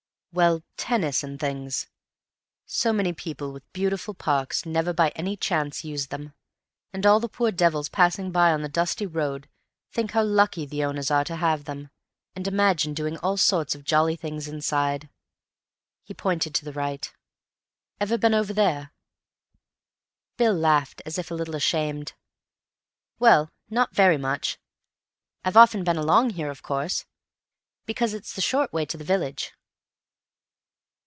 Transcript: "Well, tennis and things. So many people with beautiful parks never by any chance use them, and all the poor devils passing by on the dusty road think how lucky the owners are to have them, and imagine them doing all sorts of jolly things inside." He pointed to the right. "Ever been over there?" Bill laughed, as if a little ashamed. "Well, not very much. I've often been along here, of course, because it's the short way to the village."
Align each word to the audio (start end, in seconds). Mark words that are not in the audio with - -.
"Well, 0.33 0.63
tennis 0.77 1.23
and 1.23 1.37
things. 1.37 1.89
So 2.65 2.93
many 2.93 3.11
people 3.11 3.51
with 3.51 3.69
beautiful 3.73 4.13
parks 4.13 4.65
never 4.65 4.93
by 4.93 5.09
any 5.09 5.35
chance 5.35 5.83
use 5.83 6.07
them, 6.07 6.33
and 6.93 7.05
all 7.05 7.19
the 7.19 7.27
poor 7.27 7.51
devils 7.51 7.89
passing 7.89 8.31
by 8.31 8.53
on 8.53 8.61
the 8.61 8.69
dusty 8.69 9.05
road 9.05 9.49
think 9.91 10.11
how 10.11 10.23
lucky 10.23 10.65
the 10.65 10.85
owners 10.85 11.11
are 11.11 11.25
to 11.25 11.35
have 11.35 11.65
them, 11.65 11.89
and 12.33 12.47
imagine 12.47 12.91
them 12.91 13.03
doing 13.03 13.17
all 13.17 13.35
sorts 13.35 13.75
of 13.75 13.83
jolly 13.83 14.15
things 14.15 14.47
inside." 14.47 15.09
He 16.01 16.13
pointed 16.13 16.55
to 16.55 16.63
the 16.63 16.71
right. 16.71 17.13
"Ever 17.99 18.17
been 18.17 18.33
over 18.33 18.53
there?" 18.53 18.93
Bill 20.37 20.53
laughed, 20.53 21.01
as 21.05 21.17
if 21.17 21.29
a 21.29 21.33
little 21.35 21.57
ashamed. 21.57 22.13
"Well, 23.19 23.51
not 23.69 23.93
very 23.93 24.17
much. 24.17 24.57
I've 25.43 25.57
often 25.57 25.83
been 25.83 25.97
along 25.97 26.29
here, 26.29 26.49
of 26.49 26.63
course, 26.63 27.05
because 27.85 28.13
it's 28.13 28.31
the 28.31 28.39
short 28.39 28.71
way 28.71 28.85
to 28.85 28.95
the 28.97 29.03
village." 29.03 29.51